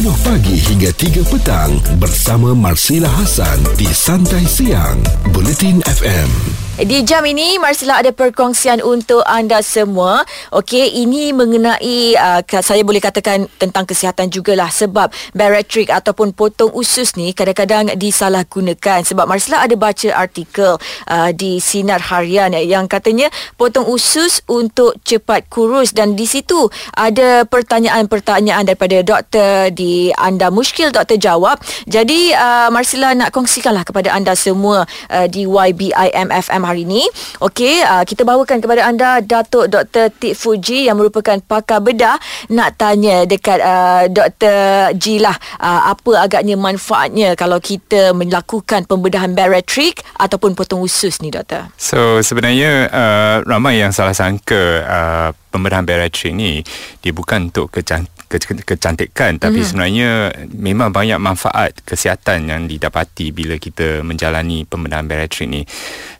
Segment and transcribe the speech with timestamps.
[0.00, 4.96] 10 pagi hingga 3 petang bersama Marsila Hasan di Santai Siang
[5.28, 6.60] Bulletin FM.
[6.80, 10.24] Di jam ini Marsila ada perkongsian untuk anda semua.
[10.48, 17.20] Okey, ini mengenai uh, saya boleh katakan tentang kesihatan jugalah sebab bariatric ataupun potong usus
[17.20, 23.28] ni kadang-kadang disalahgunakan sebab Marsila ada baca artikel uh, di Sinar Harian yang katanya
[23.60, 30.92] potong usus untuk cepat kurus dan di situ ada pertanyaan-pertanyaan daripada doktor di anda muskil
[30.94, 31.58] doktor jawab.
[31.86, 37.02] Jadi uh, Marsila nak kongsikanlah kepada anda semua uh, di YBIM FM hari ini.
[37.42, 40.12] Okey, uh, kita bawakan kepada anda Datuk Dr.
[40.12, 42.16] Tik Fuji yang merupakan pakar bedah
[42.52, 44.94] nak tanya dekat uh, Dr.
[44.96, 51.32] G lah uh, apa agaknya manfaatnya kalau kita melakukan pembedahan bariatric ataupun potong usus ni
[51.32, 51.70] doktor.
[51.80, 56.62] So sebenarnya uh, ramai yang salah sangka uh, pembedahan bariatric ni
[57.02, 59.66] dia bukan untuk kecantikan ke- kecantikan tapi mm.
[59.80, 65.64] Sebenarnya memang banyak manfaat kesihatan yang didapati bila kita menjalani pembedahan bariatrik ni.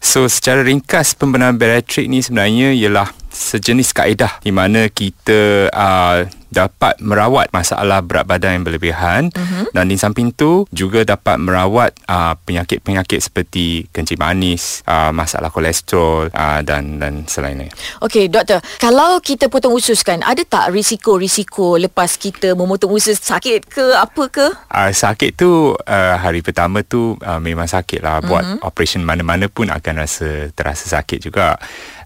[0.01, 6.99] So secara ringkas pembedahan bariatrik ni sebenarnya ialah sejenis kaedah di mana kita uh, dapat
[6.99, 9.71] merawat masalah berat badan yang berlebihan uh-huh.
[9.71, 16.35] dan di samping tu juga dapat merawat uh, penyakit-penyakit seperti kencing manis, uh, masalah kolesterol
[16.35, 17.71] uh, dan dan selainnya.
[18.03, 23.71] Okey, doktor, kalau kita potong usus kan, ada tak risiko-risiko lepas kita memotong usus sakit
[23.71, 24.47] ke apa ke?
[24.75, 28.67] Uh, sakit tu uh, hari pertama tu uh, memang sakit lah buat uh-huh.
[28.67, 31.55] operation mana-mana pun akan rasa terasa sakit juga.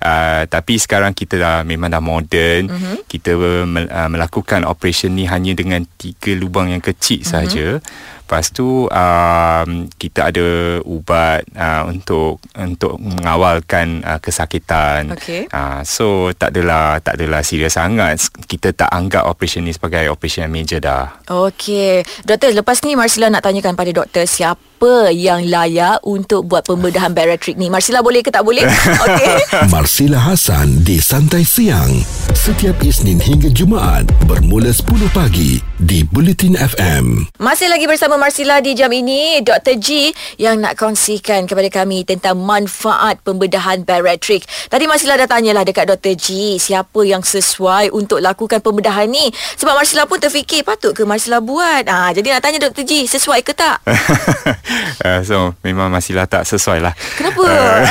[0.04, 3.08] Uh, tapi sekarang kita dah memang dah moden, uh-huh.
[3.08, 7.30] kita uh, melakukan melakukan operation ni hanya dengan tiga lubang yang kecil mm-hmm.
[7.30, 7.78] saja.
[8.24, 15.14] Lepas tu um, kita ada ubat uh, untuk untuk mengawalkan uh, kesakitan.
[15.14, 15.46] Okay.
[15.54, 18.18] Uh, so tak adalah tak adalah serius sangat.
[18.50, 21.14] Kita tak anggap operation ni sebagai operation yang major dah.
[21.30, 22.02] Okey.
[22.26, 27.16] Doktor, lepas ni Marsila nak tanyakan pada doktor siapa siapa yang layak untuk buat pembedahan
[27.16, 27.72] bariatrik ni?
[27.72, 28.68] Marsila boleh ke tak boleh?
[29.08, 29.32] Okey.
[29.72, 32.04] Marsila Hasan di Santai Siang.
[32.36, 37.32] Setiap Isnin hingga Jumaat bermula 10 pagi di Bulletin FM.
[37.40, 39.80] Masih lagi bersama Marsila di jam ini, Dr.
[39.80, 44.44] G yang nak kongsikan kepada kami tentang manfaat pembedahan bariatrik.
[44.68, 46.12] Tadi Marsila dah tanyalah dekat Dr.
[46.12, 49.32] G, siapa yang sesuai untuk lakukan pembedahan ni?
[49.56, 51.88] Sebab Marsila pun terfikir, patut ke Marsila buat?
[51.88, 52.84] Ah, jadi nak tanya Dr.
[52.84, 53.80] G, sesuai ke tak?
[55.06, 57.42] uh, so memang masihlah tak sesuai lah Kenapa?
[57.44, 57.82] Uh,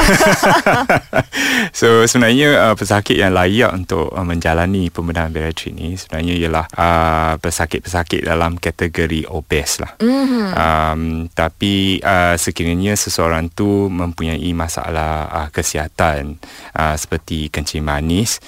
[1.79, 7.33] so sebenarnya uh, pesakit yang layak untuk uh, menjalani pembedahan bariatrik ni sebenarnya ialah uh,
[7.39, 10.45] pesakit-pesakit dalam kategori obes lah mm-hmm.
[10.53, 11.01] um,
[11.31, 16.39] tapi uh, sekiranya seseorang tu mempunyai masalah uh, kesihatan
[16.75, 18.39] uh, seperti kencing manis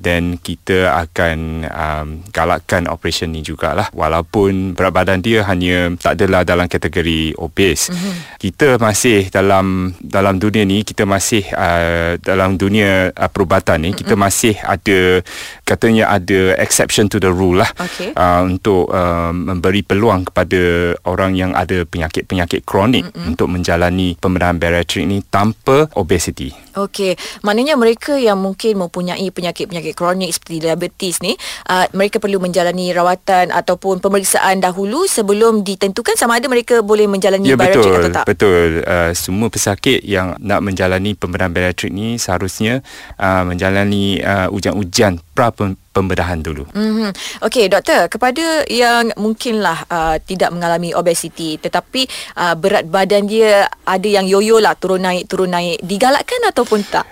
[0.00, 6.16] dan uh, kita akan um, galakkan operation ni jugalah walaupun berat badan dia hanya tak
[6.16, 8.14] adalah dalam kategori obes mm-hmm.
[8.38, 14.00] kita masih dalam dalam dunia ni kita masih uh, dalam dunia uh, perubatan ni mm-hmm.
[14.00, 15.22] kita masih ada
[15.62, 18.10] katanya ada exception to the rule lah okay.
[18.14, 23.30] uh, untuk uh, memberi peluang kepada orang yang ada penyakit-penyakit kronik mm-hmm.
[23.34, 30.30] untuk menjalani pembedahan bariatrik ni tanpa obesity Okey, maknanya mereka yang mungkin mempunyai penyakit-penyakit kronik
[30.30, 31.34] seperti diabetes ni,
[31.66, 37.52] uh, mereka perlu menjalani rawatan ataupun pemeriksaan dahulu sebelum ditentukan sama ada mereka boleh menjalani
[37.52, 38.24] ya, bariatrik atau tak.
[38.26, 42.82] Betul, uh, semua pesakit yang nak menjalani pembedahan bariatrik ni seharusnya
[43.20, 45.54] uh, menjalani uh, ujian-ujian pra
[45.98, 46.66] pembedahan dulu.
[46.70, 47.10] Mm-hmm.
[47.46, 52.06] Okey, doktor, kepada yang mungkinlah uh, tidak mengalami obesiti tetapi
[52.38, 57.06] uh, berat badan dia ada yang yoyo lah turun naik turun naik, digalakkan ataupun tak?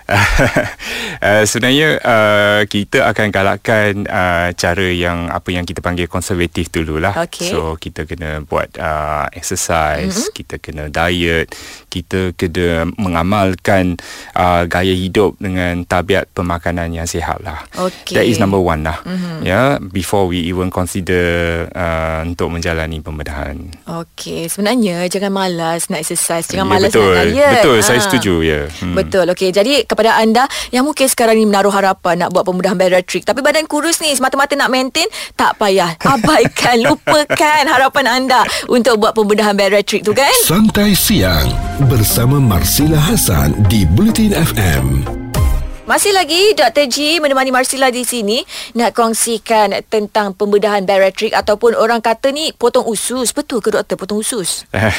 [1.27, 7.15] uh, sebenarnya uh, kita akan galakkan uh, cara yang apa yang kita panggil konservatif dululah.
[7.27, 7.51] Okay.
[7.51, 10.35] So kita kena buat uh, exercise, mm-hmm.
[10.35, 11.51] kita kena diet,
[11.87, 13.99] kita kena mengamalkan
[14.35, 17.63] uh, gaya hidup dengan tabiat pemakanan yang sihat lah.
[17.75, 18.16] Okay.
[18.17, 18.97] That is number one lah.
[19.05, 19.37] Mm-hmm.
[19.45, 23.77] ya before we even consider uh, untuk menjalani pembedahan.
[23.85, 26.49] Okey sebenarnya jangan malas nak exercise.
[26.49, 27.13] Jangan ya, malas betul.
[27.13, 27.53] nak diet.
[27.61, 27.85] Betul ha.
[27.85, 28.61] saya setuju ya.
[28.81, 28.95] Hmm.
[28.97, 33.23] betul okey jadi kepada anda yang mungkin sekarang ni menaruh harapan nak buat pembedahan bariatrik
[33.23, 35.93] tapi badan kurus ni semata-mata nak maintain tak payah.
[36.17, 40.33] Abaikan lupakan harapan anda untuk buat pembedahan bariatrik tu kan?
[40.43, 41.53] Santai siang
[41.85, 45.16] bersama Marsila Hasan di Bulletin FM
[45.87, 46.91] Masih lagi Dr.
[46.91, 48.43] G menemani Marsila di sini
[48.75, 53.31] nak kongsikan tentang pembedahan bariatrik ataupun orang kata ni potong usus.
[53.31, 54.67] Betul ke doktor potong usus?
[54.75, 54.91] Uh,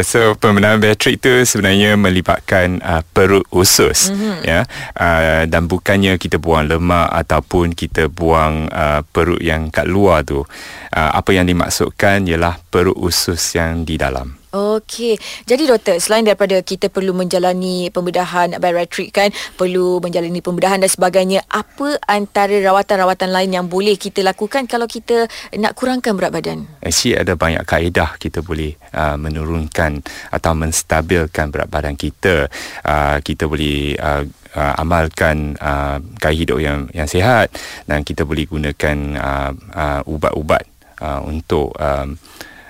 [0.08, 4.40] so pembedahan bariatrik tu sebenarnya melibatkan uh, perut usus mm-hmm.
[4.40, 4.64] ya
[4.96, 10.48] uh, dan bukannya kita buang lemak ataupun kita buang uh, perut yang kat luar tu.
[10.96, 14.45] Uh, apa yang dimaksudkan ialah perut usus yang di dalam.
[14.56, 15.20] Okey.
[15.44, 21.44] Jadi doktor, selain daripada kita perlu menjalani pembedahan bariatrik kan, perlu menjalani pembedahan dan sebagainya,
[21.52, 25.28] apa antara rawatan-rawatan lain yang boleh kita lakukan kalau kita
[25.60, 26.64] nak kurangkan berat badan?
[26.80, 30.00] Actually ada banyak kaedah kita boleh uh, menurunkan
[30.32, 32.48] atau menstabilkan berat badan kita.
[32.80, 34.24] Uh, kita boleh uh,
[34.56, 37.52] uh, amalkan uh, gaya hidup yang yang sihat
[37.84, 40.64] dan kita boleh gunakan uh, uh, ubat-ubat
[41.04, 42.16] uh, untuk um,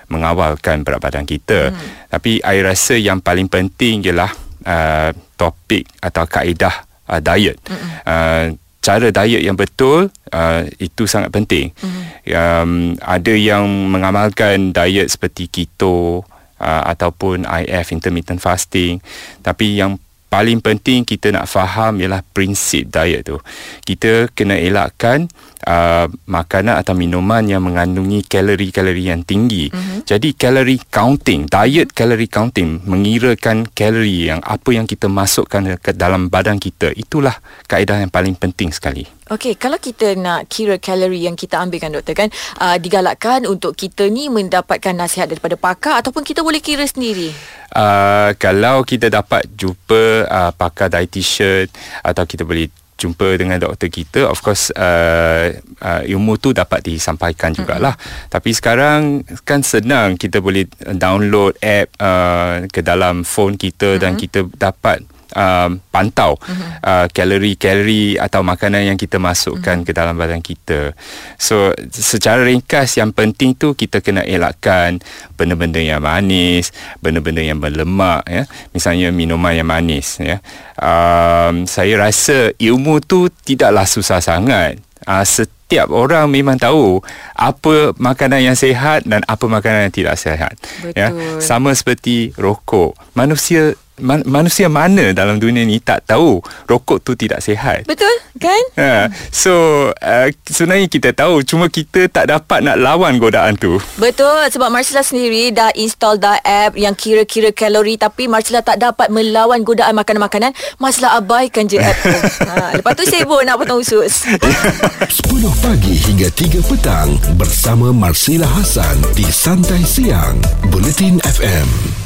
[0.08, 1.70] mengawalkan berat badan kita.
[1.70, 1.78] Hmm.
[2.10, 4.30] Tapi saya rasa yang paling penting ialah
[4.66, 6.74] uh, topik atau kaedah
[7.10, 7.58] uh, diet.
[7.66, 7.88] Hmm.
[8.06, 8.46] Uh,
[8.82, 11.74] cara diet yang betul uh, itu sangat penting.
[11.82, 12.02] Hmm.
[12.30, 12.72] Um,
[13.02, 16.22] ada yang mengamalkan diet seperti keto
[16.62, 19.02] uh, ataupun IF intermittent fasting.
[19.42, 23.38] Tapi yang paling penting kita nak faham ialah prinsip diet tu.
[23.86, 25.30] Kita kena elakkan
[25.64, 29.70] uh, makanan atau minuman yang mengandungi kalori-kalori yang tinggi.
[29.70, 29.98] Mm-hmm.
[30.04, 36.28] Jadi kalori counting, diet kalori counting mengirakan kalori yang apa yang kita masukkan ke dalam
[36.28, 36.92] badan kita.
[36.92, 37.38] Itulah
[37.70, 39.06] kaedah yang paling penting sekali.
[39.26, 42.30] Okey, kalau kita nak kira kalori yang kita ambilkan doktor kan,
[42.62, 47.34] uh, digalakkan untuk kita ni mendapatkan nasihat daripada pakar ataupun kita boleh kira sendiri.
[47.74, 51.66] Uh, kalau kita dapat jumpa uh, pakar dietitian
[52.06, 55.52] atau kita boleh jumpa dengan doktor kita of course uh,
[55.84, 58.32] uh, ilmu tu dapat disampaikan jugalah mm-hmm.
[58.32, 60.64] tapi sekarang kan senang kita boleh
[60.96, 64.02] download app uh, ke dalam phone kita mm-hmm.
[64.02, 65.04] dan kita dapat
[65.36, 66.80] um, pantau uh-huh.
[66.80, 69.86] uh, kalori-kalori atau makanan yang kita masukkan uh-huh.
[69.86, 70.96] ke dalam badan kita.
[71.36, 75.04] So secara ringkas yang penting tu kita kena elakkan
[75.36, 76.72] benda-benda yang manis,
[77.04, 78.48] benda-benda yang berlemak ya.
[78.72, 80.40] Misalnya minuman yang manis ya.
[80.80, 84.80] Um, saya rasa ilmu tu tidaklah susah sangat.
[85.06, 87.02] Uh, setiap orang memang tahu
[87.34, 90.54] apa makanan yang sehat dan apa makanan yang tidak sehat.
[90.94, 91.10] Ya.
[91.10, 91.38] Betul.
[91.38, 91.42] Ya.
[91.42, 92.94] Sama seperti rokok.
[93.18, 97.84] Manusia man, manusia mana dalam dunia ni tak tahu rokok tu tidak sihat.
[97.88, 98.62] Betul, kan?
[98.86, 103.80] Ha, so uh, sebenarnya kita tahu cuma kita tak dapat nak lawan godaan tu.
[103.96, 109.08] Betul, sebab Marcella sendiri dah install dah app yang kira-kira kalori tapi Marcella tak dapat
[109.08, 110.52] melawan godaan makanan-makanan.
[110.76, 112.18] Marcella abaikan je app tu.
[112.52, 114.28] ha, lepas tu sibuk nak potong usus.
[115.26, 117.10] 10 pagi hingga 3 petang
[117.40, 120.36] bersama Marcella Hasan di Santai Siang
[120.68, 122.05] Bulletin FM.